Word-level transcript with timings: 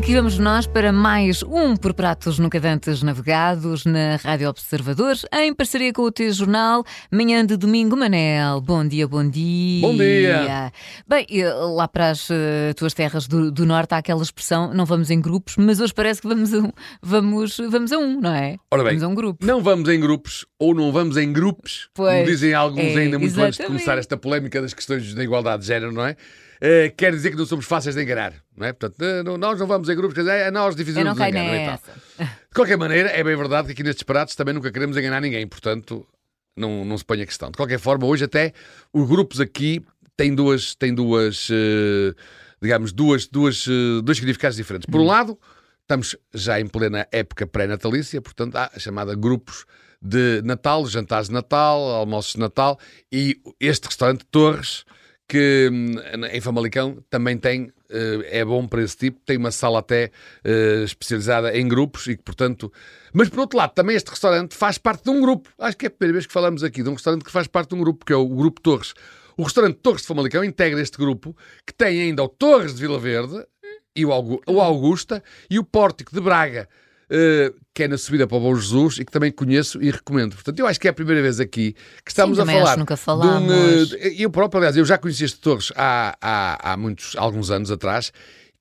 Aqui 0.00 0.14
vamos 0.14 0.38
nós 0.38 0.66
para 0.66 0.90
mais 0.94 1.42
um 1.42 1.76
por 1.76 1.92
pratos 1.92 2.38
nunca 2.38 2.58
dantes 2.58 3.02
navegados 3.02 3.84
na 3.84 4.16
Rádio 4.16 4.48
Observadores, 4.48 5.26
em 5.30 5.52
parceria 5.52 5.92
com 5.92 6.00
o 6.00 6.10
T-Jornal, 6.10 6.82
manhã 7.12 7.44
de 7.44 7.54
domingo, 7.54 7.94
Manel. 7.94 8.62
Bom 8.62 8.82
dia, 8.88 9.06
bom 9.06 9.28
dia. 9.28 9.86
Bom 9.86 9.94
dia. 9.94 10.72
Bem, 11.06 11.26
eh, 11.30 11.52
lá 11.52 11.86
para 11.86 12.08
as 12.08 12.30
uh, 12.30 12.34
tuas 12.76 12.94
terras 12.94 13.28
do, 13.28 13.52
do, 13.52 13.66
Norte 13.66 13.92
há 13.92 13.98
aquela 13.98 14.22
expressão, 14.22 14.72
não 14.72 14.86
vamos 14.86 15.10
em 15.10 15.20
grupos, 15.20 15.56
mas 15.58 15.80
hoje 15.80 15.92
parece 15.92 16.22
que 16.22 16.28
vamos 16.28 16.54
a 16.54 16.60
um, 16.60 16.72
vamos, 17.02 17.58
vamos 17.68 17.92
a 17.92 17.98
um 17.98 18.22
não 18.22 18.34
é? 18.34 18.56
Ora 18.70 18.82
bem, 18.82 18.92
vamos 18.92 19.02
a 19.02 19.08
um 19.08 19.14
grupo. 19.14 19.44
Não 19.44 19.62
vamos 19.62 19.86
em 19.90 20.00
grupos 20.00 20.46
ou 20.58 20.74
não 20.74 20.90
vamos 20.90 21.18
em 21.18 21.30
grupos, 21.30 21.90
pois, 21.92 22.14
como 22.14 22.24
dizem 22.24 22.54
alguns 22.54 22.96
é, 22.96 23.00
ainda 23.00 23.18
muito 23.18 23.32
exatamente. 23.32 23.48
antes 23.48 23.58
de 23.58 23.66
começar 23.66 23.98
esta 23.98 24.16
polémica 24.16 24.62
das 24.62 24.72
questões 24.72 25.12
da 25.12 25.22
igualdade 25.22 25.60
de 25.60 25.68
género, 25.68 25.92
não 25.92 26.06
é? 26.06 26.16
Uh, 26.62 26.94
quer 26.94 27.12
dizer 27.12 27.30
que 27.30 27.36
não 27.36 27.46
somos 27.46 27.64
fáceis 27.64 27.94
de 27.94 28.02
enganar, 28.02 28.34
não 28.54 28.66
é? 28.66 28.72
Portanto, 28.72 29.00
uh, 29.02 29.38
nós 29.38 29.58
não 29.58 29.66
vamos 29.66 29.88
em 29.88 29.96
grupos, 29.96 30.14
quer 30.14 30.20
dizer, 30.20 30.34
é 30.34 30.50
nós 30.50 30.76
dificilmente 30.76 31.18
nos 31.18 31.28
enganam 31.28 31.78
De 32.18 32.54
qualquer 32.54 32.76
maneira, 32.76 33.08
é 33.08 33.24
bem 33.24 33.34
verdade 33.34 33.66
que 33.66 33.72
aqui 33.72 33.82
nestes 33.82 34.02
parados 34.02 34.34
também 34.34 34.52
nunca 34.52 34.70
queremos 34.70 34.96
enganar 34.96 35.22
ninguém, 35.22 35.46
portanto, 35.46 36.06
não, 36.54 36.84
não 36.84 36.98
se 36.98 37.04
põe 37.04 37.22
a 37.22 37.26
questão. 37.26 37.50
De 37.50 37.56
qualquer 37.56 37.78
forma, 37.78 38.06
hoje 38.06 38.24
até 38.24 38.52
os 38.92 39.08
grupos 39.08 39.40
aqui 39.40 39.82
têm 40.16 40.34
duas, 40.34 40.74
têm 40.74 40.94
duas 40.94 41.48
uh, 41.48 42.14
digamos, 42.60 42.92
duas, 42.92 43.26
duas, 43.26 43.66
dois 44.04 44.18
significados 44.18 44.56
diferentes. 44.56 44.84
Por 44.84 45.00
um 45.00 45.04
hum. 45.04 45.06
lado, 45.06 45.38
estamos 45.80 46.16
já 46.34 46.60
em 46.60 46.66
plena 46.66 47.08
época 47.10 47.46
pré-natalícia, 47.46 48.20
portanto, 48.20 48.56
há 48.56 48.70
a 48.74 48.78
chamada 48.78 49.14
grupos 49.14 49.64
de 50.00 50.40
Natal, 50.42 50.86
jantares 50.86 51.28
de 51.28 51.34
Natal, 51.34 51.80
almoços 51.80 52.34
de 52.34 52.38
Natal, 52.40 52.78
e 53.10 53.40
este 53.58 53.86
restaurante 53.86 54.24
Torres 54.30 54.84
que 55.30 55.70
hum, 55.72 55.94
em 56.32 56.40
Famalicão 56.40 56.98
também 57.08 57.38
tem, 57.38 57.72
eh, 57.88 58.40
é 58.40 58.44
bom 58.44 58.66
para 58.66 58.82
esse 58.82 58.96
tipo, 58.96 59.20
tem 59.24 59.36
uma 59.36 59.52
sala 59.52 59.78
até 59.78 60.10
eh, 60.42 60.82
especializada 60.84 61.56
em 61.56 61.68
grupos 61.68 62.08
e 62.08 62.16
que, 62.16 62.22
portanto. 62.24 62.72
Mas 63.12 63.28
por 63.28 63.38
outro 63.38 63.56
lado, 63.56 63.72
também 63.72 63.94
este 63.94 64.08
restaurante 64.10 64.56
faz 64.56 64.76
parte 64.76 65.04
de 65.04 65.10
um 65.10 65.20
grupo. 65.20 65.48
Acho 65.56 65.76
que 65.76 65.86
é 65.86 65.88
a 65.88 65.90
primeira 65.90 66.14
vez 66.14 66.26
que 66.26 66.32
falamos 66.32 66.64
aqui 66.64 66.82
de 66.82 66.88
um 66.88 66.94
restaurante 66.94 67.24
que 67.24 67.30
faz 67.30 67.46
parte 67.46 67.68
de 67.68 67.76
um 67.76 67.78
grupo, 67.78 68.04
que 68.04 68.12
é 68.12 68.16
o 68.16 68.26
Grupo 68.26 68.60
Torres. 68.60 68.92
O 69.36 69.44
restaurante 69.44 69.76
Torres 69.76 70.02
de 70.02 70.08
Famalicão 70.08 70.42
integra 70.42 70.82
este 70.82 70.98
grupo, 70.98 71.36
que 71.64 71.72
tem 71.72 72.02
ainda 72.02 72.24
o 72.24 72.28
Torres 72.28 72.74
de 72.74 72.80
Vila 72.80 72.98
Verde 72.98 73.46
e 73.94 74.04
o 74.04 74.60
Augusta 74.60 75.22
e 75.48 75.60
o 75.60 75.64
Pórtico 75.64 76.12
de 76.12 76.20
Braga. 76.20 76.68
Uh, 77.10 77.52
que 77.74 77.82
é 77.82 77.88
na 77.88 77.98
subida 77.98 78.24
para 78.24 78.36
o 78.36 78.40
Bom 78.40 78.54
Jesus 78.54 78.98
e 78.98 79.04
que 79.04 79.10
também 79.10 79.32
conheço 79.32 79.82
e 79.82 79.90
recomendo. 79.90 80.34
Portanto, 80.34 80.58
eu 80.60 80.66
acho 80.66 80.78
que 80.78 80.86
é 80.86 80.90
a 80.90 80.94
primeira 80.94 81.20
vez 81.20 81.40
aqui 81.40 81.74
que 82.04 82.10
estamos 82.10 82.36
Sim, 82.36 82.44
a 82.44 82.46
falar. 82.46 82.78
nunca 82.78 82.96
falámos. 82.96 83.50
Um, 83.50 83.96
uh, 83.96 83.98
eu 84.16 84.30
próprio, 84.30 84.58
aliás, 84.58 84.76
eu 84.76 84.84
já 84.84 84.96
conheci 84.96 85.24
este 85.24 85.40
Torres 85.40 85.72
há, 85.74 86.16
há, 86.20 86.72
há 86.72 86.76
muitos, 86.76 87.16
alguns 87.16 87.50
anos 87.50 87.70
atrás 87.70 88.12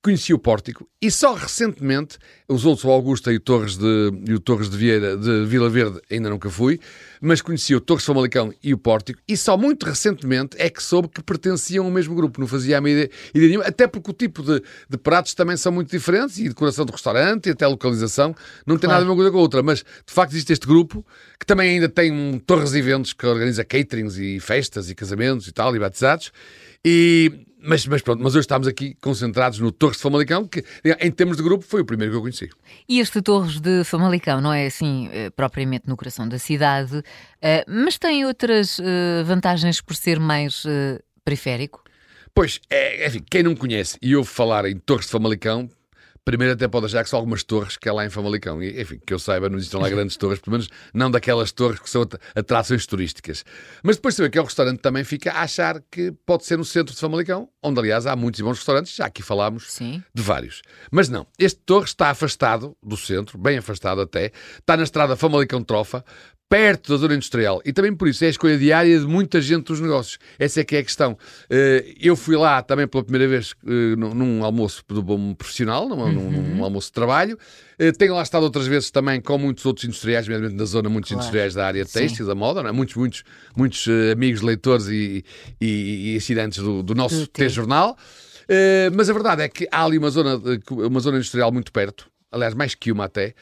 conheci 0.02 0.34
o 0.34 0.40
Pórtico 0.40 0.88
e 1.02 1.12
só 1.12 1.34
recentemente, 1.34 2.18
os 2.48 2.66
outros, 2.66 2.86
o 2.86 2.90
Augusta 2.90 3.34
e 3.34 3.36
o 3.36 3.40
Torres 3.40 3.78
de, 3.78 4.12
e 4.28 4.34
o 4.34 4.40
Torres 4.40 4.70
de 4.70 4.78
Vieira 4.78 5.18
de 5.18 5.46
Vila 5.46 5.70
Verde, 5.70 6.00
ainda 6.10 6.30
nunca 6.30 6.50
fui, 6.50 6.80
mas 7.22 7.42
conheci 7.42 7.76
o 7.76 7.82
Torres 7.82 8.04
de 8.04 8.08
Famalicão 8.08 8.54
e 8.64 8.74
o 8.74 8.78
Pórtico 8.78 9.20
e 9.28 9.36
só 9.36 9.58
muito 9.58 9.86
recentemente 9.86 10.56
é 10.58 10.70
que 10.70 10.82
soube 10.82 11.10
que 11.10 11.22
pertenciam 11.22 11.86
ao 11.86 11.92
mesmo 11.92 12.16
grupo, 12.16 12.40
não 12.40 12.48
fazia 12.48 12.80
a 12.80 12.82
ideia, 12.82 13.10
ideia 13.34 13.50
nenhuma, 13.50 13.66
até 13.66 13.88
porque 13.88 14.10
o 14.10 14.14
tipo 14.14 14.42
de, 14.42 14.64
de, 14.90 14.98
pratos 14.98 15.34
também 15.34 15.58
são 15.58 15.72
muito 15.72 15.92
diferentes 15.92 16.38
e 16.40 16.48
decoração 16.48 16.86
do 16.86 16.94
restaurante 16.94 17.48
e 17.48 17.52
até 17.52 17.68
localização 17.68 18.34
não 18.66 18.78
tem 18.78 18.88
claro. 18.88 18.94
nada 18.94 19.02
a 19.02 19.06
ver 19.06 19.12
uma 19.12 19.16
coisa 19.16 19.32
com 19.32 19.38
a 19.38 19.42
outra, 19.42 19.62
mas 19.62 19.80
de 19.80 20.14
facto 20.14 20.32
existe 20.32 20.54
este 20.54 20.66
grupo 20.66 21.06
que 21.38 21.46
também 21.46 21.72
ainda 21.72 21.90
tem 21.90 22.12
um 22.12 22.40
Torres 22.40 22.72
de 22.72 22.80
Eventos 22.80 23.12
que 23.12 23.26
organiza 23.26 23.66
caterings 23.66 24.18
e 24.18 24.40
festas 24.40 24.90
e 24.90 24.96
casamentos 24.96 25.48
e 25.48 25.52
tal, 25.52 25.76
e 25.76 25.80
batizados, 25.80 26.32
e 26.86 27.46
mas, 27.62 27.86
mas 27.86 28.02
pronto, 28.02 28.24
mas 28.24 28.34
hoje 28.34 28.42
estamos 28.42 28.68
aqui 28.68 28.96
concentrados 29.02 29.60
no 29.60 29.72
Torres 29.72 29.98
de 29.98 30.04
Famalicão, 30.04 30.48
que 30.48 30.64
em 31.02 31.12
termos 31.12 31.38
de 31.38 31.44
grupo 31.44 31.66
foi 31.66 31.82
o 31.82 31.86
primeiro 31.86 32.14
que 32.14 32.18
eu 32.18 32.22
conheci. 32.22 32.50
E 32.88 33.00
este 33.00 33.22
Torres 33.22 33.60
de 33.60 33.84
Famalicão 33.84 34.40
não 34.40 34.54
é 34.54 34.66
assim 34.66 35.10
eh, 35.12 35.30
propriamente 35.30 35.88
no 35.88 35.98
coração 35.98 36.28
da 36.28 36.40
cidade, 36.40 37.04
eh, 37.42 37.66
mas 37.68 37.98
tem 37.98 38.26
outras 38.26 38.80
eh, 38.80 39.24
vantagens 39.24 39.82
por 39.82 39.96
ser 39.96 40.20
mais 40.20 40.64
periférico? 41.24 41.84
Pois, 42.34 42.62
é, 42.70 43.08
enfim, 43.08 43.24
quem 43.30 43.44
não 43.44 43.56
conhece 43.56 43.98
e 44.02 44.16
ouve 44.16 44.30
falar 44.30 44.66
em 44.66 44.78
Torres 44.78 45.06
de 45.06 45.12
Famalicão, 45.12 45.70
Primeiro 46.26 46.54
até 46.54 46.68
pode 46.68 46.86
achar 46.86 47.04
que 47.04 47.10
são 47.10 47.18
algumas 47.18 47.44
torres 47.44 47.78
que 47.78 47.88
há 47.90 47.94
lá 47.94 48.06
em 48.06 48.10
Famalicão. 48.10 48.62
E, 48.62 48.82
enfim, 48.82 49.00
que 49.06 49.14
eu 49.14 49.20
saiba, 49.20 49.50
não 49.50 49.58
existem 49.58 49.80
lá 49.80 49.90
grandes 49.90 50.18
torres, 50.18 50.40
pelo 50.40 50.54
menos 50.54 50.70
não 50.94 51.10
daquelas 51.10 51.52
torres 51.52 51.80
que 51.80 51.90
são 51.90 52.08
atrações 52.36 52.86
turísticas. 52.86 53.44
Mas 53.84 53.96
depois 53.96 54.16
também 54.16 54.32
que 54.32 54.38
é 54.38 54.42
o 54.42 54.46
restaurante 54.46 54.80
também 54.80 55.04
fica 55.04 55.32
a 55.32 55.42
achar 55.42 55.82
que 55.92 56.12
pode 56.26 56.46
ser 56.46 56.58
no 56.58 56.66
centro 56.66 56.94
de 56.94 57.00
Famalicão, 57.00 57.50
onde 57.64 57.80
aliás 57.80 58.06
há 58.06 58.16
muitos 58.16 58.42
bons 58.42 58.58
restaurantes, 58.58 58.96
já 58.96 59.06
aqui 59.06 59.22
falámos 59.22 59.72
Sim. 59.72 60.04
de 60.14 60.22
vários. 60.22 60.62
Mas 60.92 61.10
não, 61.10 61.26
este 61.38 61.60
torre 61.66 61.86
está 61.86 62.10
afastado 62.10 62.76
do 62.84 62.98
centro, 62.98 63.38
bem 63.38 63.58
afastado 63.58 64.02
até, 64.02 64.32
está 64.58 64.78
na 64.78 64.84
estrada 64.84 65.16
Famalicão-Trofa, 65.16 66.04
perto 66.50 66.92
da 66.92 66.98
zona 66.98 67.14
industrial. 67.14 67.62
E 67.64 67.72
também 67.72 67.96
por 67.96 68.08
isso 68.08 68.24
é 68.24 68.28
a 68.28 68.30
escolha 68.32 68.58
diária 68.58 69.00
de 69.00 69.06
muita 69.06 69.40
gente 69.40 69.66
dos 69.66 69.80
negócios. 69.80 70.18
Essa 70.40 70.62
é 70.62 70.64
que 70.64 70.76
é 70.76 70.80
a 70.80 70.84
questão. 70.84 71.16
Eh, 71.48 71.94
eu 72.02 72.16
fui 72.16 72.36
lá 72.36 72.64
também 72.64 72.88
pela 72.88 73.04
primeira 73.04 73.28
vez 73.28 73.54
eh, 73.68 73.96
num 73.96 74.44
almoço 74.44 74.84
do 74.88 75.04
bom 75.04 75.36
profissional, 75.36 75.88
num, 75.88 75.96
uhum. 75.96 76.56
num, 76.56 76.64
almoço 76.64 76.88
de 76.88 76.94
trabalho. 76.94 77.38
Eh, 77.78 77.92
tenho 77.92 78.16
lá 78.16 78.24
estado 78.24 78.44
outras 78.44 78.66
vezes 78.66 78.90
também 78.90 79.22
com 79.22 79.38
muitos 79.38 79.64
outros 79.64 79.86
industriais, 79.86 80.28
mesmo 80.28 80.50
na 80.50 80.66
zona, 80.66 80.90
muitos 80.90 81.12
claro. 81.12 81.22
industriais 81.22 81.54
da 81.54 81.68
área 81.68 81.86
têxtil, 81.86 82.26
da 82.26 82.34
moda, 82.34 82.62
é? 82.62 82.72
muitos, 82.72 82.96
muitos, 82.96 83.24
muitos 83.56 83.86
amigos, 84.12 84.42
leitores 84.42 84.88
e, 84.88 85.24
e, 85.62 86.14
e 86.14 86.18
assinantes 86.18 86.64
do, 86.64 86.82
do 86.82 86.96
nosso 86.96 87.28
T-Jornal. 87.28 87.96
mas 88.96 89.08
a 89.08 89.14
verdade 89.14 89.44
é 89.44 89.48
que 89.48 89.68
há 89.72 89.86
ali 89.86 90.00
uma 90.00 90.10
zona, 90.10 90.42
uma 90.72 91.00
zona 91.00 91.18
industrial 91.18 91.52
muito 91.52 91.72
perto, 91.72 92.10
aliás, 92.32 92.56
mais 92.56 92.74
que 92.74 92.92
uma 92.92 93.06
até, 93.06 93.36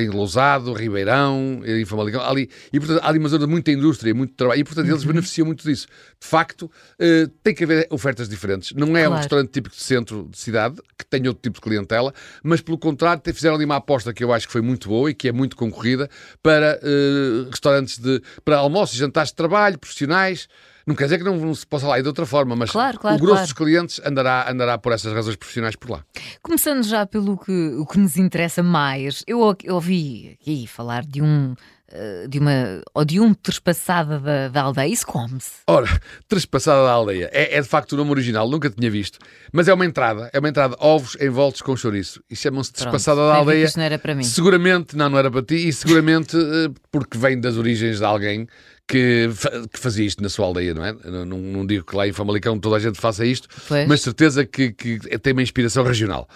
em 0.00 0.08
Lousado, 0.08 0.72
Ribeirão, 0.72 1.62
em 1.64 1.84
Famalicão, 1.84 2.22
ali, 2.22 2.50
e 2.72 2.78
portanto 2.78 3.02
há 3.02 3.08
ali 3.08 3.18
uma 3.18 3.28
zona 3.28 3.46
de 3.46 3.50
muita 3.50 3.70
indústria, 3.70 4.14
muito 4.14 4.34
trabalho, 4.34 4.60
e 4.60 4.64
portanto 4.64 4.86
eles 4.86 5.02
uhum. 5.02 5.08
beneficiam 5.08 5.46
muito 5.46 5.66
disso. 5.66 5.86
De 6.20 6.26
facto, 6.26 6.62
uh, 6.62 7.28
tem 7.42 7.54
que 7.54 7.64
haver 7.64 7.86
ofertas 7.90 8.28
diferentes. 8.28 8.72
Não 8.72 8.88
é 8.96 9.00
claro. 9.00 9.12
um 9.12 9.16
restaurante 9.16 9.50
típico 9.50 9.74
de 9.74 9.82
centro 9.82 10.28
de 10.30 10.38
cidade, 10.38 10.76
que 10.98 11.06
tem 11.06 11.26
outro 11.28 11.42
tipo 11.42 11.56
de 11.56 11.60
clientela, 11.60 12.12
mas 12.42 12.60
pelo 12.60 12.78
contrário, 12.78 13.22
fizeram 13.32 13.56
ali 13.56 13.64
uma 13.64 13.76
aposta 13.76 14.12
que 14.12 14.22
eu 14.22 14.32
acho 14.32 14.46
que 14.46 14.52
foi 14.52 14.62
muito 14.62 14.88
boa 14.88 15.10
e 15.10 15.14
que 15.14 15.28
é 15.28 15.32
muito 15.32 15.56
concorrida 15.56 16.08
para 16.42 16.78
uh, 16.82 17.50
restaurantes 17.50 17.98
de, 17.98 18.22
para 18.44 18.56
almoços 18.58 18.96
e 18.96 18.98
jantares 18.98 19.30
de 19.30 19.36
trabalho, 19.36 19.78
profissionais, 19.78 20.48
não 20.88 20.94
quer 20.94 21.04
dizer 21.04 21.18
que 21.18 21.24
não, 21.24 21.54
se 21.54 21.66
possa 21.66 21.86
lá 21.86 21.98
ir 21.98 22.02
de 22.02 22.08
outra 22.08 22.24
forma, 22.24 22.56
mas 22.56 22.70
claro, 22.70 22.98
claro, 22.98 23.16
o 23.16 23.20
grosso 23.20 23.34
claro. 23.34 23.46
dos 23.46 23.52
clientes 23.52 24.00
andará, 24.06 24.50
andará 24.50 24.78
por 24.78 24.90
essas 24.90 25.12
razões 25.12 25.36
profissionais 25.36 25.76
por 25.76 25.90
lá. 25.90 26.02
Começando 26.42 26.82
já 26.82 27.04
pelo 27.04 27.36
que, 27.36 27.74
o 27.76 27.84
que 27.84 27.98
nos 27.98 28.16
interessa 28.16 28.62
mais, 28.62 29.22
eu 29.26 29.37
ouvi 29.68 30.36
aqui 30.40 30.66
falar 30.66 31.04
de 31.04 31.22
um 31.22 31.54
eh, 31.90 32.26
de 32.28 32.38
uma 32.38 32.82
ou 32.92 33.02
de 33.02 33.18
um 33.18 33.32
trespassada 33.32 34.20
da, 34.20 34.48
da 34.48 34.60
aldeia, 34.60 34.92
isso 34.92 35.06
come-se? 35.06 35.62
Ora, 35.66 35.88
trespassada 36.28 36.84
da 36.84 36.92
aldeia 36.92 37.30
é, 37.32 37.56
é, 37.56 37.62
de 37.62 37.66
facto 37.66 37.92
o 37.92 37.96
nome 37.96 38.10
original, 38.10 38.46
nunca 38.46 38.68
tinha 38.68 38.90
visto, 38.90 39.18
mas 39.50 39.68
é 39.68 39.72
uma 39.72 39.86
entrada, 39.86 40.28
é 40.34 40.38
uma 40.38 40.50
entrada 40.50 40.76
ovos 40.80 41.16
envoltos 41.18 41.62
com 41.62 41.74
chouriço 41.74 42.22
e 42.30 42.36
chamam-se 42.36 42.74
trespassada 42.74 43.26
da 43.26 43.36
aldeia. 43.36 43.64
Isto 43.64 43.78
não 43.78 43.84
era 43.84 43.98
para 43.98 44.14
mim. 44.14 44.22
Seguramente, 44.22 44.94
não, 44.94 45.08
não 45.08 45.18
era 45.18 45.30
para 45.30 45.42
ti, 45.42 45.66
e 45.66 45.72
seguramente 45.72 46.36
eh, 46.36 46.68
porque 46.92 47.16
vem 47.16 47.40
das 47.40 47.56
origens 47.56 48.00
de 48.00 48.04
alguém 48.04 48.46
que, 48.86 49.30
que, 49.72 49.78
fazia 49.78 50.04
isto 50.04 50.22
na 50.22 50.28
sua 50.28 50.44
aldeia, 50.44 50.74
não 50.74 50.84
é? 50.84 50.92
Não, 50.92 51.24
não, 51.24 51.66
digo 51.66 51.86
que 51.86 51.96
lá 51.96 52.06
em 52.06 52.12
Famalicão 52.12 52.58
toda 52.58 52.76
a 52.76 52.78
gente 52.78 53.00
faça 53.00 53.24
isto, 53.24 53.48
pois. 53.66 53.88
mas 53.88 54.02
certeza 54.02 54.44
que, 54.44 54.72
que, 54.72 54.98
tem 55.18 55.32
uma 55.32 55.42
inspiração 55.42 55.84
regional. 55.84 56.28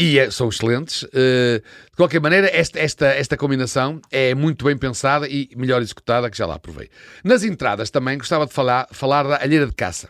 E 0.00 0.16
é, 0.16 0.30
são 0.30 0.48
excelentes. 0.48 1.02
Uh, 1.02 1.60
de 1.90 1.96
qualquer 1.96 2.20
maneira, 2.20 2.48
esta, 2.54 2.78
esta, 2.78 3.06
esta 3.06 3.36
combinação 3.36 4.00
é 4.12 4.32
muito 4.32 4.64
bem 4.64 4.78
pensada 4.78 5.28
e 5.28 5.50
melhor 5.56 5.82
executada, 5.82 6.30
que 6.30 6.38
já 6.38 6.46
lá 6.46 6.56
provei. 6.56 6.88
Nas 7.24 7.42
entradas 7.42 7.90
também 7.90 8.16
gostava 8.16 8.46
de 8.46 8.52
falar, 8.52 8.86
falar 8.92 9.24
da 9.24 9.42
alheira 9.42 9.66
de 9.66 9.74
caça. 9.74 10.08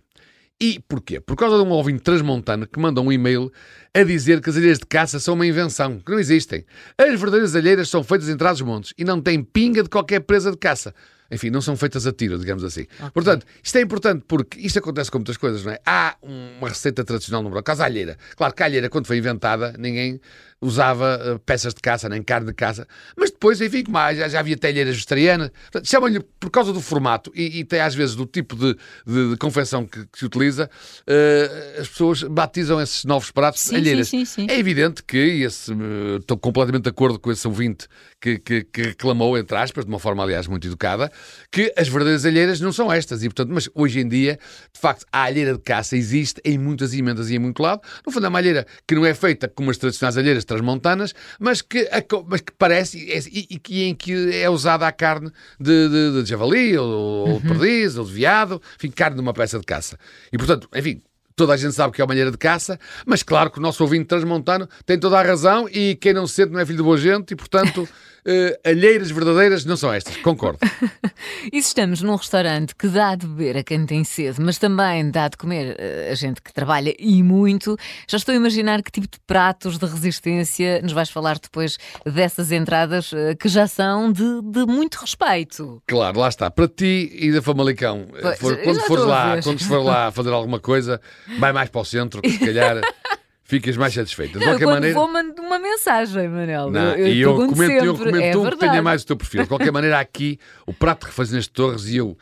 E 0.61 0.79
porquê? 0.87 1.20
Por 1.20 1.37
causa 1.37 1.56
de 1.56 1.62
um 1.62 1.70
ouvinte 1.70 2.02
transmontano 2.02 2.67
que 2.67 2.79
manda 2.79 3.00
um 3.00 3.11
e-mail 3.11 3.50
a 3.94 4.02
dizer 4.02 4.43
que 4.43 4.50
as 4.50 4.56
alheiras 4.58 4.79
de 4.79 4.85
caça 4.85 5.19
são 5.19 5.32
uma 5.32 5.46
invenção, 5.46 5.99
que 6.00 6.12
não 6.12 6.19
existem. 6.19 6.67
As 6.99 7.19
verdadeiras 7.19 7.56
alheiras 7.56 7.88
são 7.88 8.05
feitas 8.05 8.29
em 8.29 8.37
trás-montes 8.37 8.93
e 8.99 9.05
não 9.05 9.23
têm 9.23 9.43
pinga 9.43 9.82
de 9.82 9.88
qualquer 9.88 10.20
presa 10.20 10.50
de 10.50 10.58
caça 10.58 10.94
enfim, 11.30 11.50
não 11.50 11.60
são 11.60 11.76
feitas 11.76 12.06
a 12.06 12.12
tiro, 12.12 12.38
digamos 12.38 12.64
assim. 12.64 12.82
Okay. 12.82 13.10
Portanto, 13.12 13.46
isto 13.62 13.76
é 13.76 13.80
importante 13.80 14.25
porque 14.26 14.58
isto 14.60 14.78
acontece 14.78 15.10
com 15.10 15.19
muitas 15.19 15.36
coisas, 15.36 15.64
não 15.64 15.72
é? 15.72 15.78
Há 15.84 16.16
uma 16.22 16.69
receita 16.69 17.04
tradicional 17.04 17.42
no 17.42 17.50
Brasil, 17.50 17.64
caso 17.64 17.82
a 17.82 17.86
alheira. 17.86 18.16
Claro 18.36 18.54
que 18.54 18.62
a 18.62 18.66
alheira, 18.66 18.88
quando 18.88 19.06
foi 19.06 19.19
inventada, 19.19 19.75
ninguém 19.78 20.20
usava 20.60 21.34
uh, 21.34 21.38
peças 21.38 21.72
de 21.72 21.81
caça, 21.81 22.08
nem 22.08 22.22
carne 22.22 22.49
de 22.49 22.55
caça, 22.55 22.87
mas 23.16 23.31
depois, 23.31 23.60
enfim, 23.60 23.84
já, 24.16 24.28
já 24.28 24.40
havia 24.40 24.56
telheiras 24.56 24.94
vegetarianas, 24.94 25.50
chamam-lhe 25.84 26.20
por 26.40 26.50
causa 26.50 26.72
do 26.72 26.81
formato 26.81 27.31
e, 27.34 27.60
e 27.60 27.64
tem 27.64 27.81
às 27.81 27.94
vezes 27.94 28.14
do 28.14 28.26
tipo 28.26 28.56
de, 28.56 28.76
de, 29.06 29.31
de 29.31 29.37
confecção 29.37 29.87
que, 29.87 30.06
que, 30.06 30.19
se 30.19 30.25
utiliza, 30.25 30.69
uh, 30.69 31.81
as 31.81 31.88
pessoas 31.88 32.22
batizam 32.25 32.81
esses 32.81 33.05
novos 33.05 33.31
pratos 33.31 33.60
Sim, 33.60 33.76
alheiras. 33.76 34.08
sim, 34.08 34.25
sim. 34.25 34.46
É 34.49 34.58
evidente 34.58 35.02
que 35.02 35.16
esse, 35.16 35.72
eh, 35.72 36.16
estou 36.20 36.37
completamente 36.37 36.84
de 36.84 36.90
acordo 36.90 37.19
com 37.19 37.31
esse 37.31 37.46
ouvinte 37.46 37.87
que, 38.20 38.38
que, 38.38 38.64
que 38.64 38.82
reclamou, 38.82 39.38
entre 39.38 39.56
aspas, 39.56 39.84
de 39.84 39.90
uma 39.90 39.99
forma, 39.99 40.22
aliás, 40.22 40.46
muito 40.46 40.66
educada, 40.66 41.11
que 41.50 41.72
as 41.76 41.88
verdadeiras 41.88 42.25
alheiras 42.25 42.61
não 42.61 42.72
são 42.72 42.93
estas. 42.93 43.22
E, 43.22 43.28
portanto, 43.28 43.50
mas 43.52 43.69
hoje 43.75 44.00
em 44.00 44.08
dia, 44.08 44.38
de 44.72 44.81
facto, 44.81 45.06
a 45.12 45.22
alheira 45.22 45.52
de 45.52 45.61
caça 45.61 45.96
existe 45.96 46.40
em 46.44 46.58
muitas 46.58 46.93
emendas 46.94 47.31
e 47.31 47.37
em 47.37 47.38
muito 47.38 47.62
lado. 47.62 47.81
No 48.04 48.12
fundo, 48.12 48.26
é 48.26 48.28
uma 48.28 48.38
alheira 48.38 48.66
que 48.87 48.94
não 48.94 49.06
é 49.06 49.14
feita 49.14 49.49
como 49.49 49.70
as 49.70 49.78
tradicionais 49.78 50.16
alheiras 50.16 50.44
transmontanas, 50.49 51.15
mas 51.39 51.62
que, 51.62 51.89
mas 52.27 52.41
que 52.41 52.53
parece 52.59 52.99
e, 52.99 53.50
e, 53.55 53.61
e 53.69 53.85
em 53.85 53.95
que 53.95 54.35
é 54.35 54.50
usada 54.50 54.87
a 54.87 54.93
carne 54.93 55.31
de, 55.61 55.89
de, 55.89 56.23
de 56.23 56.29
javali, 56.29 56.77
ou, 56.77 56.89
ou 57.29 57.41
de 57.41 57.47
perdiz, 57.47 57.97
ou 57.97 58.05
de 58.05 58.12
veado, 58.12 58.61
enfim, 58.77 58.91
carne 58.91 59.17
de 59.17 59.23
uma 59.23 59.33
peça 59.33 59.59
de 59.59 59.65
caça. 59.65 59.99
E, 60.33 60.39
portanto, 60.39 60.69
enfim, 60.75 61.00
toda 61.37 61.53
a 61.53 61.56
gente 61.56 61.73
sabe 61.73 61.95
que 61.95 62.00
é 62.00 62.05
uma 62.05 62.09
malheira 62.09 62.31
de 62.31 62.37
caça, 62.37 62.79
mas 63.06 63.23
claro 63.23 63.50
que 63.50 63.59
o 63.59 63.62
nosso 63.62 63.83
ouvinte 63.85 64.06
transmontano 64.06 64.69
tem 64.85 64.99
toda 64.99 65.19
a 65.19 65.23
razão 65.23 65.69
e 65.69 65.95
quem 65.95 66.12
não 66.12 66.27
se 66.27 66.35
sente 66.35 66.53
não 66.53 66.59
é 66.59 66.67
filho 66.67 66.79
de 66.79 66.83
boa 66.83 66.99
gente 66.99 67.31
e, 67.31 67.37
portanto, 67.37 67.89
uh, 68.28 68.69
alheiras 68.69 69.10
verdadeiras 69.10 69.64
não 69.64 69.76
são 69.76 69.92
estas, 69.92 70.16
concordo. 70.19 70.58
e 71.52 71.62
se 71.62 71.69
estamos 71.69 72.02
num 72.02 72.14
restaurante 72.14 72.75
que 72.75 72.86
dá 72.88 73.14
de 73.14 73.26
beber 73.26 73.56
a 73.56 73.64
quem 73.64 73.86
tem 73.86 74.04
sede, 74.04 74.40
mas 74.40 74.58
também 74.58 75.10
dá 75.10 75.28
de 75.28 75.36
comer 75.36 75.76
uh, 75.76 76.12
a 76.12 76.14
gente 76.14 76.42
que 76.42 76.52
trabalha 76.52 76.94
e 76.98 77.22
muito, 77.22 77.76
já 78.06 78.19
estou 78.19 78.32
a 78.32 78.36
imaginar 78.36 78.82
que 78.82 78.90
tipo 78.90 79.06
de 79.06 79.19
pratos 79.26 79.78
de 79.78 79.86
resistência 79.86 80.82
nos 80.82 80.92
vais 80.92 81.08
falar 81.08 81.38
depois 81.38 81.78
dessas 82.04 82.52
entradas 82.52 83.12
uh, 83.12 83.36
que 83.38 83.48
já 83.48 83.66
são 83.66 84.12
de, 84.12 84.42
de, 84.42 84.66
muito 84.66 84.96
respeito. 84.96 85.82
Claro, 85.86 86.20
lá 86.20 86.28
está. 86.28 86.50
Para 86.50 86.69
ti 86.69 87.10
e 87.12 87.32
da 87.32 87.40
Famalicão, 87.40 88.06
for, 88.38 88.56
quando 88.58 88.80
fores 88.80 89.04
lá, 89.04 89.42
quando 89.42 89.64
for 89.64 89.82
lá 89.82 90.10
fazer 90.10 90.30
alguma 90.30 90.60
coisa, 90.60 91.00
vai 91.38 91.52
mais 91.52 91.70
para 91.70 91.80
o 91.80 91.84
centro, 91.84 92.20
que 92.20 92.30
se 92.30 92.38
calhar 92.38 92.80
ficas 93.49 93.79
mais 93.79 93.95
satisfeita. 93.95 94.39
De 94.39 94.45
qualquer 94.45 94.65
eu, 94.65 94.71
maneira. 94.71 94.95
Vou 94.95 95.11
mando 95.11 95.41
uma 95.41 95.59
mensagem, 95.59 96.29
Manel. 96.29 96.71
Não, 96.71 96.95
eu, 96.95 97.09
e 97.09 97.21
eu 97.21 97.35
comento, 97.35 97.56
sempre. 97.56 97.87
eu 97.87 97.97
comento 97.97 98.19
é 98.19 98.37
um 98.37 98.50
que 98.50 98.56
tenha 98.59 98.83
mais 98.83 99.03
o 99.03 99.06
teu 99.06 99.17
perfil. 99.17 99.43
De 99.43 99.49
qualquer 99.49 99.73
maneira, 99.73 99.99
aqui, 99.99 100.39
o 100.67 100.73
prato 100.75 101.00
que 101.00 101.06
refazes 101.06 101.33
nas 101.33 101.47
torres, 101.47 101.87
e 101.87 101.97
eu 101.97 102.17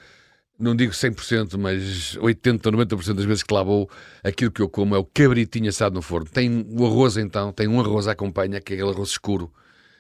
não 0.57 0.77
digo 0.77 0.93
100%, 0.93 1.59
mas 1.59 2.17
80% 2.19 2.67
ou 2.67 2.73
90% 2.73 3.15
das 3.15 3.25
vezes 3.25 3.43
que 3.43 3.53
lá 3.53 3.65
vou, 3.65 3.91
aquilo 4.23 4.53
que 4.53 4.63
eu 4.63 4.69
como 4.69 4.95
é 4.95 4.99
o 4.99 5.05
cabritinho 5.05 5.69
assado 5.69 5.97
no 5.97 6.01
forno. 6.01 6.29
Tem 6.31 6.65
o 6.71 6.87
arroz, 6.87 7.17
então, 7.17 7.53
tem 7.53 7.67
um 7.67 7.81
arroz 7.81 8.07
à 8.07 8.13
acompanha, 8.13 8.61
que 8.61 8.75
é 8.75 8.77
aquele 8.77 8.91
arroz 8.91 9.11
escuro. 9.11 9.53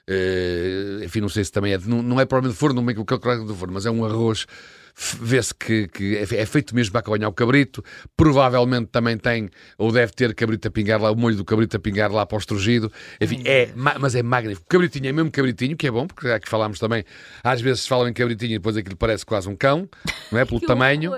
Uh, 0.08 1.02
enfim, 1.02 1.20
não 1.20 1.28
sei 1.28 1.42
se 1.42 1.50
também 1.50 1.72
é. 1.72 1.78
Não, 1.78 2.00
não 2.04 2.20
é 2.20 2.24
provavelmente 2.24 2.56
forno, 2.56 2.80
não 2.80 2.88
é 2.88 2.94
o 2.96 3.04
que 3.04 3.14
é 3.14 3.36
do 3.38 3.54
forno, 3.56 3.74
mas 3.74 3.84
é 3.84 3.90
um 3.90 4.04
arroz 4.04 4.46
vê-se 5.20 5.54
que, 5.54 5.88
que, 5.88 6.16
é, 6.16 6.22
é 6.22 6.46
feito 6.46 6.74
mesmo 6.74 6.92
para 6.92 7.00
acompanhar 7.00 7.28
o 7.28 7.32
cabrito. 7.32 7.84
Provavelmente 8.16 8.88
também 8.88 9.18
tem, 9.18 9.50
ou 9.76 9.92
deve 9.92 10.12
ter 10.12 10.34
cabrito 10.34 10.68
a 10.68 10.70
pingar 10.70 11.00
lá, 11.00 11.10
o 11.10 11.16
molho 11.16 11.36
do 11.36 11.44
cabrito 11.44 11.76
a 11.76 11.80
pingar 11.80 12.10
lá 12.10 12.24
para 12.24 12.36
o 12.36 12.38
estrugido. 12.38 12.90
Enfim, 13.20 13.42
é, 13.44 13.70
mas 13.74 14.14
é 14.14 14.22
magnífico. 14.22 14.66
Cabritinho 14.68 15.08
é 15.08 15.12
mesmo 15.12 15.30
cabritinho, 15.30 15.76
que 15.76 15.86
é 15.86 15.90
bom, 15.90 16.06
porque 16.06 16.28
aqui 16.28 16.48
falámos 16.48 16.78
também, 16.78 17.04
às 17.44 17.60
vezes 17.60 17.86
falam 17.86 18.08
em 18.08 18.12
cabritinho 18.12 18.52
e 18.52 18.58
depois 18.58 18.76
aquilo 18.76 18.96
parece 18.96 19.24
quase 19.24 19.48
um 19.48 19.56
cão, 19.56 19.88
não 20.32 20.38
é? 20.38 20.44
Pelo 20.46 20.60
tamanho. 20.60 21.12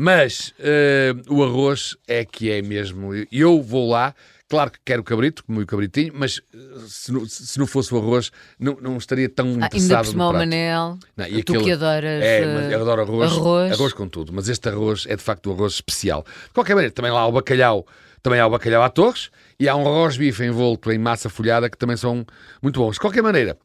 Mas 0.00 0.54
uh, 0.60 1.34
o 1.34 1.42
arroz 1.42 1.96
é 2.06 2.24
que 2.24 2.50
é 2.52 2.62
mesmo. 2.62 3.10
Eu 3.32 3.60
vou 3.60 3.90
lá, 3.90 4.14
Claro 4.48 4.70
que 4.70 4.78
quero 4.82 5.02
o 5.02 5.04
cabrito, 5.04 5.44
como 5.44 5.60
o 5.60 5.66
cabritinho, 5.66 6.10
mas 6.14 6.40
eh, 6.54 6.58
se 6.86 7.12
não, 7.12 7.26
se 7.26 7.58
não 7.58 7.66
fosse 7.66 7.92
o 7.92 7.98
arroz, 7.98 8.32
não, 8.58 8.78
não 8.80 8.96
estaria 8.96 9.28
tão 9.28 9.46
ah, 9.46 9.66
interessado 9.66 10.06
ainda 10.06 10.24
no 10.24 10.30
prato. 10.30 10.38
Manel, 10.38 10.98
não, 11.14 11.26
e 11.26 11.42
tu 11.42 11.52
aquele, 11.52 11.64
que 11.64 11.72
adoras 11.72 12.24
é, 12.24 12.54
mas 12.54 12.72
eu 12.72 12.80
adoro 12.80 13.02
arroz, 13.02 13.32
arroz, 13.32 13.72
arroz 13.72 13.92
com 13.92 14.08
tudo, 14.08 14.32
mas 14.32 14.48
este 14.48 14.70
arroz 14.70 15.04
é 15.06 15.16
de 15.16 15.22
facto 15.22 15.50
um 15.50 15.52
arroz 15.52 15.74
especial. 15.74 16.24
De 16.46 16.54
qualquer 16.54 16.74
maneira, 16.74 16.94
também 16.94 17.12
lá 17.12 17.20
há 17.20 17.26
o 17.26 17.32
bacalhau, 17.32 17.86
também 18.22 18.40
há 18.40 18.46
o 18.46 18.50
bacalhau 18.50 18.82
à 18.82 18.88
torres, 18.88 19.30
e 19.60 19.68
há 19.68 19.76
um 19.76 19.82
arroz 19.82 20.16
bife 20.16 20.42
envolto 20.42 20.90
em 20.90 20.98
massa 20.98 21.28
folhada 21.28 21.68
que 21.68 21.76
também 21.76 21.98
são 21.98 22.24
muito 22.62 22.80
bons. 22.80 22.94
De 22.94 23.00
qualquer 23.00 23.22
maneira, 23.22 23.58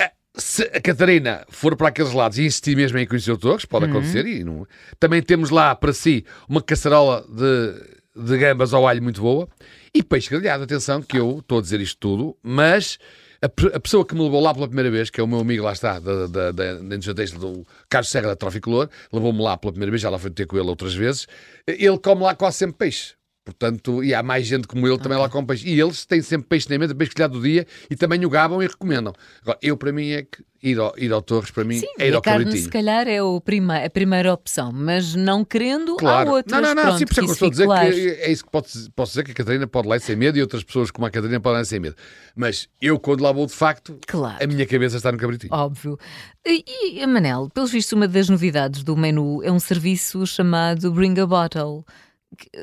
eh, 0.00 0.12
se 0.34 0.62
a 0.62 0.80
Catarina 0.80 1.44
for 1.50 1.76
para 1.76 1.88
aqueles 1.88 2.14
lados 2.14 2.38
e 2.38 2.46
insistir 2.46 2.74
mesmo 2.74 2.96
em 2.96 3.06
conhecer 3.06 3.32
o 3.32 3.36
Torres, 3.36 3.66
pode 3.66 3.84
uhum. 3.84 3.90
acontecer, 3.90 4.24
e 4.24 4.42
não... 4.44 4.66
também 4.98 5.20
temos 5.20 5.50
lá 5.50 5.74
para 5.74 5.92
si 5.92 6.24
uma 6.48 6.62
caçarola 6.62 7.22
de 7.28 8.00
de 8.16 8.36
gambas 8.36 8.74
ao 8.74 8.86
alho 8.86 9.02
muito 9.02 9.20
boa 9.20 9.48
e 9.94 10.02
peixe 10.02 10.30
grelhado. 10.30 10.64
Atenção, 10.64 11.02
que 11.02 11.18
eu 11.18 11.38
estou 11.38 11.58
a 11.58 11.62
dizer 11.62 11.80
isto 11.80 11.98
tudo, 11.98 12.36
mas 12.42 12.98
a, 13.42 13.46
a, 13.46 13.80
pessoa 13.80 14.04
que 14.04 14.14
me 14.14 14.22
levou 14.22 14.40
lá 14.40 14.52
pela 14.52 14.66
primeira 14.66 14.90
vez, 14.90 15.08
que 15.08 15.20
é 15.20 15.24
o 15.24 15.26
meu 15.26 15.40
amigo 15.40 15.64
lá 15.64 15.72
está, 15.72 15.98
da, 15.98 16.26
da, 16.26 16.52
da, 16.52 16.74
da 16.74 16.96
do 17.38 17.66
Carlos 17.88 18.10
Serra 18.10 18.28
da 18.28 18.36
Troficolor, 18.36 18.88
levou-me 19.12 19.40
lá 19.42 19.56
pela 19.56 19.72
primeira 19.72 19.90
vez, 19.90 20.02
já 20.02 20.10
lá 20.10 20.18
fui 20.18 20.30
ter 20.30 20.46
com 20.46 20.56
ele 20.56 20.68
outras 20.68 20.94
vezes. 20.94 21.26
Ele 21.66 21.98
come 21.98 22.22
lá 22.22 22.34
quase 22.34 22.58
sempre 22.58 22.76
peixe. 22.76 23.14
Portanto, 23.50 24.02
e 24.02 24.14
há 24.14 24.22
mais 24.22 24.46
gente 24.46 24.66
como 24.66 24.86
ele 24.86 24.98
também 24.98 25.18
okay. 25.18 25.22
lá 25.22 25.28
com 25.28 25.44
peixe. 25.44 25.68
E 25.68 25.80
eles 25.80 26.04
têm 26.04 26.22
sempre 26.22 26.48
peixe 26.48 26.68
na 26.70 26.78
mesa, 26.78 26.94
peixe 26.94 27.12
colhado 27.12 27.32
do 27.32 27.42
dia 27.42 27.66
e 27.90 27.96
também 27.96 28.24
o 28.24 28.30
gabam 28.30 28.62
e 28.62 28.66
recomendam. 28.66 29.12
Agora, 29.42 29.58
eu 29.62 29.76
para 29.76 29.92
mim 29.92 30.10
é 30.10 30.22
que 30.22 30.44
ir 30.62 30.78
ao, 30.78 30.92
ir 30.96 31.12
ao 31.12 31.22
Torres, 31.22 31.50
para 31.50 31.64
mim, 31.64 31.78
Sim, 31.78 31.86
é 31.98 32.08
ir 32.08 32.14
ao 32.14 32.22
carne, 32.22 32.56
se 32.56 32.68
calhar 32.68 33.08
é 33.08 33.22
o 33.22 33.40
prima, 33.40 33.78
a 33.78 33.90
primeira 33.90 34.32
opção, 34.32 34.70
mas 34.72 35.14
não 35.14 35.44
querendo, 35.44 35.96
claro. 35.96 36.30
há 36.30 36.32
outras. 36.32 36.60
Não, 36.60 36.68
não, 36.68 36.74
não, 36.74 36.82
pronto, 36.82 36.98
sim, 36.98 37.06
por 37.06 37.12
isso 37.12 37.20
é 37.20 37.24
que 37.24 37.30
eu 37.30 37.32
estou 37.32 37.48
a 37.48 37.50
dizer 37.50 37.64
claro. 37.64 37.92
que 37.92 38.08
é 38.08 38.30
isso 38.30 38.44
que 38.44 38.50
posso, 38.50 38.90
posso 38.92 39.12
dizer 39.12 39.24
que 39.24 39.32
a 39.32 39.34
Catarina 39.34 39.66
pode 39.66 39.88
lá 39.88 39.98
sem 39.98 40.16
medo 40.16 40.38
e 40.38 40.42
outras 40.42 40.62
pessoas 40.62 40.90
como 40.90 41.06
a 41.06 41.10
Catarina 41.10 41.40
podem 41.40 41.58
lá 41.58 41.64
sem 41.64 41.80
medo. 41.80 41.96
Mas 42.36 42.68
eu, 42.80 42.98
quando 42.98 43.22
lá 43.22 43.32
vou 43.32 43.46
de 43.46 43.54
facto, 43.54 43.98
claro. 44.06 44.42
a 44.42 44.46
minha 44.46 44.66
cabeça 44.66 44.96
está 44.96 45.10
no 45.10 45.18
cabritinho. 45.18 45.52
Óbvio. 45.52 45.98
E, 46.46 47.00
e 47.02 47.06
Manel, 47.06 47.48
pelos 47.52 47.70
vistos, 47.70 47.92
uma 47.92 48.08
das 48.08 48.28
novidades 48.28 48.82
do 48.82 48.96
menu 48.96 49.42
é 49.42 49.50
um 49.50 49.60
serviço 49.60 50.26
chamado 50.26 50.92
Bring 50.92 51.18
a 51.20 51.26
Bottle 51.26 51.84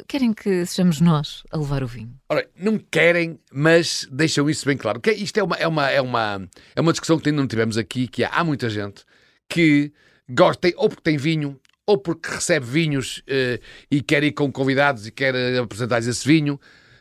querem 0.08 0.34
que 0.34 0.66
sejamos 0.66 1.02
nós 1.02 1.44
a 1.52 1.58
levar 1.58 1.84
o 1.84 1.88
vinho? 1.88 2.16
Ora, 2.30 2.48
não 2.56 2.78
querem, 2.78 3.40
mas 3.52 4.08
deixam 4.12 4.50
isso 4.50 4.66
bem 4.66 4.78
claro. 4.78 5.02
Isto 5.16 5.40
é 5.40 5.44
uma, 5.44 5.56
é 5.56 5.68
uma, 5.68 5.90
é 5.90 6.02
uma, 6.02 6.50
é 6.76 6.82
uma 6.82 6.92
discussão 6.92 7.20
que 7.20 7.30
ainda 7.30 7.42
não 7.42 7.48
tivemos 7.48 7.78
aqui, 7.78 8.08
que 8.08 8.24
há, 8.24 8.30
há 8.30 8.44
muita 8.44 8.70
gente 8.70 9.04
que 9.50 9.92
gosta, 10.30 10.72
ou 10.76 10.90
porque 10.90 11.04
tem 11.04 11.18
vinho, 11.18 11.60
ou 11.86 11.98
porque 11.98 12.30
recebe 12.30 12.66
vinhos 12.66 13.20
uh, 13.20 13.62
e 13.90 14.02
quer 14.02 14.24
ir 14.24 14.34
com 14.34 14.52
convidados 14.52 15.08
e 15.08 15.12
quer 15.12 15.34
uh, 15.34 15.64
apresentar-lhes 15.64 16.08
esse 16.08 16.28
vinho, 16.28 16.56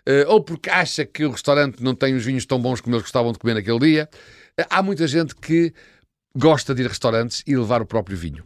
uh, 0.09 0.29
ou 0.31 0.43
porque 0.43 0.71
acha 0.71 1.05
que 1.05 1.25
o 1.25 1.31
restaurante 1.31 1.83
não 1.83 1.95
tem 1.95 2.15
os 2.15 2.25
vinhos 2.25 2.47
tão 2.47 2.61
bons 2.61 2.81
como 2.81 2.95
eles 2.95 3.03
gostavam 3.03 3.33
de 3.33 3.39
comer 3.39 3.55
naquele 3.55 3.79
dia. 3.81 4.09
há 4.71 4.83
muita 4.83 5.07
gente 5.07 5.35
que 5.35 5.73
gosta 6.37 6.75
de 6.75 6.83
ir 6.83 6.87
a 6.87 6.89
restaurantes 6.89 7.43
e 7.47 7.57
levar 7.57 7.83
o 7.83 7.87
próprio 7.87 8.17
vinho 8.17 8.45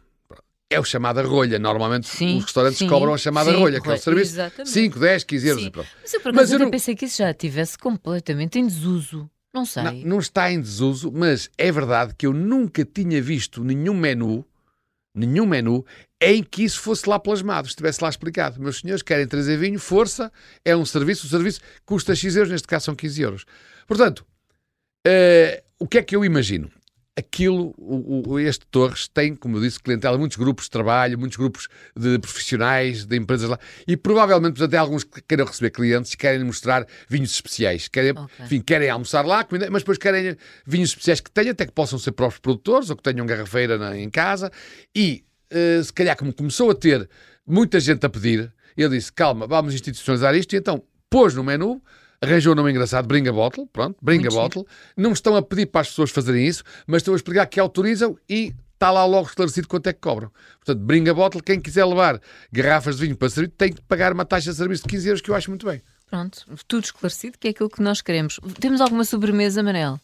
é 0.70 0.78
o 0.78 0.84
chamado 0.84 1.20
rolha. 1.26 1.58
Normalmente 1.58 2.08
sim, 2.08 2.38
os 2.38 2.44
restaurantes 2.44 2.78
sim, 2.78 2.86
cobram 2.86 3.12
a 3.12 3.18
chamada 3.18 3.50
sim, 3.50 3.56
rolha, 3.58 3.80
que 3.80 3.90
é 3.90 3.94
o 3.94 3.98
serviço 3.98 4.32
exatamente. 4.34 4.70
5, 4.70 4.98
10, 4.98 5.24
15 5.24 5.48
euros. 5.48 5.68
Pronto. 5.68 5.88
Mas 6.00 6.14
eu, 6.14 6.20
por 6.20 6.34
eu 6.34 6.58
não... 6.60 6.70
pensei 6.70 6.94
que 6.94 7.06
isso 7.06 7.18
já 7.18 7.30
estivesse 7.32 7.76
completamente 7.76 8.58
em 8.58 8.66
desuso. 8.66 9.28
Não 9.52 9.66
sei. 9.66 9.82
Não, 9.82 9.92
não, 9.92 10.18
está 10.20 10.50
em 10.52 10.60
desuso, 10.60 11.10
mas 11.12 11.50
é 11.58 11.72
verdade 11.72 12.14
que 12.16 12.24
eu 12.24 12.32
nunca 12.32 12.84
tinha 12.84 13.20
visto 13.20 13.64
nenhum 13.64 13.94
menu, 13.94 14.46
nenhum 15.12 15.44
menu, 15.44 15.84
em 16.20 16.40
que 16.40 16.62
isso 16.62 16.78
fosse 16.80 17.08
lá 17.08 17.18
plasmado, 17.18 17.66
estivesse 17.66 18.00
lá 18.00 18.08
explicado. 18.08 18.60
Meus 18.60 18.78
senhores 18.78 19.02
querem 19.02 19.26
trazer 19.26 19.56
vinho, 19.56 19.80
força, 19.80 20.30
é 20.64 20.76
um 20.76 20.84
serviço, 20.84 21.26
o 21.26 21.28
serviço 21.28 21.60
custa 21.84 22.14
X 22.14 22.36
euros, 22.36 22.52
neste 22.52 22.68
caso 22.68 22.84
são 22.84 22.94
15 22.94 23.22
euros. 23.22 23.44
Portanto, 23.88 24.24
uh, 25.04 25.62
o 25.80 25.88
que 25.88 25.98
é 25.98 26.02
que 26.02 26.14
eu 26.14 26.24
imagino? 26.24 26.70
Aquilo, 27.20 27.74
o, 27.78 28.32
o, 28.32 28.38
este 28.38 28.66
Torres 28.66 29.08
tem, 29.08 29.34
como 29.34 29.56
eu 29.56 29.62
disse, 29.62 29.78
clientela, 29.80 30.18
muitos 30.18 30.36
grupos 30.36 30.64
de 30.64 30.70
trabalho, 30.70 31.18
muitos 31.18 31.36
grupos 31.36 31.68
de 31.96 32.18
profissionais, 32.18 33.04
de 33.04 33.16
empresas 33.16 33.48
lá, 33.48 33.58
e 33.86 33.96
provavelmente 33.96 34.62
até 34.62 34.76
alguns 34.76 35.04
que 35.04 35.22
queiram 35.22 35.44
receber 35.44 35.70
clientes 35.70 36.14
querem 36.14 36.44
mostrar 36.44 36.86
vinhos 37.08 37.30
especiais. 37.30 37.88
Querem, 37.88 38.12
okay. 38.12 38.44
enfim, 38.44 38.60
querem 38.60 38.90
almoçar 38.90 39.24
lá, 39.24 39.46
mas 39.70 39.82
depois 39.82 39.98
querem 39.98 40.36
vinhos 40.66 40.90
especiais 40.90 41.20
que 41.20 41.30
tenham, 41.30 41.52
até 41.52 41.66
que 41.66 41.72
possam 41.72 41.98
ser 41.98 42.12
próprios 42.12 42.40
produtores 42.40 42.90
ou 42.90 42.96
que 42.96 43.02
tenham 43.02 43.24
garrafeira 43.26 43.78
na, 43.78 43.96
em 43.96 44.10
casa. 44.10 44.50
E 44.94 45.24
uh, 45.52 45.84
se 45.84 45.92
calhar, 45.92 46.16
como 46.16 46.32
começou 46.32 46.70
a 46.70 46.74
ter 46.74 47.08
muita 47.46 47.78
gente 47.80 48.04
a 48.04 48.08
pedir, 48.08 48.52
ele 48.76 48.96
disse: 48.96 49.12
calma, 49.12 49.46
vamos 49.46 49.74
institucionalizar 49.74 50.34
isto, 50.34 50.54
e 50.54 50.58
então 50.58 50.82
pôs 51.08 51.34
no 51.34 51.44
menu 51.44 51.82
arranjou 52.20 52.52
um 52.52 52.56
nome 52.56 52.70
engraçado, 52.70 53.06
Bring 53.06 53.28
a 53.28 53.32
Bottle, 53.32 53.66
pronto, 53.66 53.96
Bring 54.02 54.20
Muito 54.20 54.36
a 54.36 54.42
Bottle. 54.42 54.66
Não 54.96 55.12
estão 55.12 55.36
a 55.36 55.42
pedir 55.42 55.66
para 55.66 55.80
as 55.80 55.88
pessoas 55.88 56.10
fazerem 56.10 56.46
isso, 56.46 56.62
mas 56.86 56.98
estão 56.98 57.14
a 57.14 57.16
explicar 57.16 57.46
que 57.46 57.58
autorizam 57.58 58.16
e 58.28 58.54
está 58.74 58.90
lá 58.90 59.04
logo 59.04 59.28
esclarecido 59.28 59.68
quanto 59.68 59.86
é 59.88 59.92
que 59.92 60.00
cobram. 60.00 60.30
Portanto, 60.64 60.84
Bring 60.84 61.08
a 61.08 61.14
Bottle, 61.14 61.42
quem 61.42 61.60
quiser 61.60 61.84
levar 61.84 62.20
garrafas 62.52 62.96
de 62.96 63.02
vinho 63.02 63.16
para 63.16 63.28
servir, 63.28 63.50
tem 63.50 63.72
que 63.72 63.82
pagar 63.82 64.12
uma 64.12 64.24
taxa 64.24 64.50
de 64.50 64.56
serviço 64.56 64.82
de 64.84 64.88
15 64.88 65.08
euros, 65.08 65.20
que 65.20 65.30
eu 65.30 65.34
acho 65.34 65.50
muito 65.50 65.66
bem. 65.66 65.82
Pronto, 66.08 66.44
tudo 66.66 66.84
esclarecido, 66.84 67.38
que 67.38 67.48
é 67.48 67.50
aquilo 67.52 67.70
que 67.70 67.82
nós 67.82 68.00
queremos. 68.00 68.40
Temos 68.58 68.80
alguma 68.80 69.04
sobremesa, 69.04 69.62
Manel? 69.62 70.00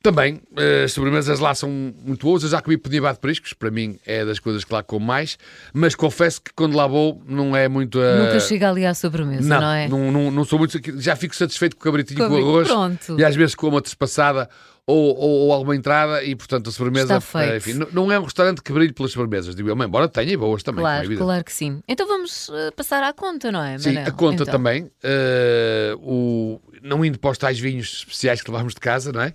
Também, 0.00 0.40
eh, 0.56 0.84
as 0.84 0.92
sobremesas 0.92 1.40
lá 1.40 1.52
são 1.56 1.68
muito 1.68 2.24
boas. 2.24 2.44
Eu 2.44 2.48
já 2.48 2.62
comi 2.62 2.76
pedibá 2.78 3.12
de 3.12 3.18
periscos, 3.18 3.52
para 3.52 3.68
mim 3.68 3.98
é 4.06 4.24
das 4.24 4.38
coisas 4.38 4.62
que 4.64 4.72
lá 4.72 4.80
como 4.80 5.04
mais, 5.04 5.36
mas 5.72 5.96
confesso 5.96 6.40
que 6.40 6.52
quando 6.54 6.76
lá 6.76 6.86
vou 6.86 7.20
não 7.26 7.54
é 7.56 7.66
muito. 7.68 7.98
Uh... 7.98 8.24
Nunca 8.26 8.38
chega 8.38 8.70
ali 8.70 8.86
à 8.86 8.94
sobremesa, 8.94 9.48
não, 9.48 9.60
não 9.60 9.72
é? 9.72 9.88
Não, 9.88 10.12
não, 10.12 10.30
não 10.30 10.44
sou 10.44 10.56
muito. 10.58 10.78
Já 11.00 11.16
fico 11.16 11.34
satisfeito 11.34 11.74
com 11.76 11.80
o 11.80 11.84
cabritinho 11.84 12.20
com, 12.20 12.28
com 12.28 12.34
o 12.34 12.38
arroz. 12.38 12.68
Pronto. 12.68 13.18
E 13.18 13.24
às 13.24 13.34
vezes 13.34 13.56
com 13.56 13.66
uma 13.68 13.82
trespassada 13.82 14.48
ou, 14.86 15.16
ou, 15.16 15.30
ou 15.46 15.52
alguma 15.52 15.74
entrada 15.74 16.22
e, 16.22 16.36
portanto, 16.36 16.68
a 16.70 16.72
sobremesa. 16.72 17.18
Eh, 17.34 17.56
enfim, 17.56 17.74
não- 17.92 18.10
é 18.12 18.18
um 18.20 18.22
restaurante 18.24 18.62
que 18.62 18.72
brilhe 18.72 18.92
pelas 18.92 19.10
sobremesas, 19.10 19.54
digo 19.56 19.68
eu, 19.68 19.82
embora 19.82 20.08
tenha 20.08 20.32
e 20.32 20.36
boas 20.36 20.62
também. 20.62 20.78
é 20.80 20.82
Claro, 20.84 21.04
evidente. 21.04 21.24
claro 21.24 21.44
que 21.44 21.52
sim. 21.52 21.82
Então 21.88 22.06
vamos 22.06 22.48
eh, 22.54 22.70
passar 22.70 23.02
à 23.02 23.12
conta, 23.12 23.50
não 23.50 23.62
é? 23.64 23.76
Sim, 23.78 23.94
Manel? 23.94 24.08
a 24.08 24.12
conta 24.12 24.42
Então, 24.44 24.46
também. 24.54 24.88
eh, 25.02 25.92
o, 25.98 26.60
não 26.82 27.04
indo 27.04 27.18
para 27.18 27.30
os 27.30 27.36
tais 27.36 27.58
vinhos 27.58 27.96
especiais 27.98 28.40
que 28.40 28.48
levámos 28.50 28.74
de 28.74 28.80
casa, 28.80 29.10
não 29.12 29.20
é? 29.22 29.34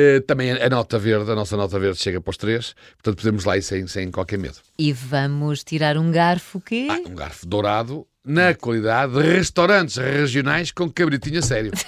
Eh, 0.00 0.20
também 0.20 0.52
a, 0.52 0.68
nota 0.68 0.96
verde, 0.96 1.28
a 1.32 1.34
nossa 1.34 1.56
nota 1.56 1.76
verde 1.76 1.98
chega 1.98 2.20
para 2.20 2.30
os 2.30 2.36
três, 2.36 2.72
portanto 3.02 3.16
podemos 3.16 3.44
lá 3.44 3.56
ir 3.56 3.62
sem, 3.62 3.84
sem 3.88 4.12
qualquer 4.12 4.38
medo. 4.38 4.54
E 4.78 4.92
vamos 4.92 5.64
tirar 5.64 5.96
um 5.96 6.12
garfo 6.12 6.60
que. 6.60 6.86
Ah, 6.88 7.00
um 7.04 7.16
garfo 7.16 7.44
dourado 7.44 8.06
na 8.24 8.54
qualidade 8.54 9.14
de 9.14 9.22
restaurantes 9.22 9.96
regionais 9.96 10.70
com 10.70 10.88
cabritinho 10.88 11.40
a 11.40 11.42
sério. 11.42 11.72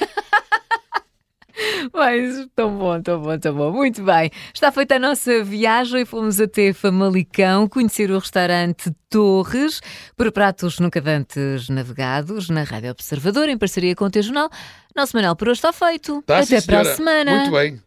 Mas 1.95 2.49
tão 2.57 2.76
bom, 2.76 3.00
tão 3.00 3.21
bom, 3.23 3.38
tão 3.38 3.55
bom. 3.55 3.73
Muito 3.73 4.02
bem. 4.02 4.31
Está 4.52 4.73
feita 4.73 4.97
a 4.97 4.99
nossa 4.99 5.45
viagem. 5.45 6.05
Fomos 6.05 6.40
até 6.40 6.73
Famalicão 6.73 7.69
conhecer 7.69 8.11
o 8.11 8.19
restaurante 8.19 8.90
Torres 9.09 9.81
por 10.17 10.33
pratos 10.33 10.79
nunca 10.79 11.02
antes 11.05 11.69
navegados 11.69 12.49
na 12.49 12.62
Rádio 12.62 12.90
Observador 12.90 13.49
em 13.49 13.59
parceria 13.59 13.95
com 13.95 14.07
o 14.07 14.11
T 14.11 14.23
Jornal. 14.23 14.50
Nosso 14.97 15.17
Manel 15.17 15.37
por 15.37 15.49
hoje 15.49 15.59
está 15.59 15.73
feito. 15.73 16.23
Tá, 16.23 16.38
até 16.38 16.61
sim, 16.61 16.67
para 16.67 16.81
a 16.81 16.85
semana. 16.85 17.40
Muito 17.40 17.52
bem. 17.52 17.81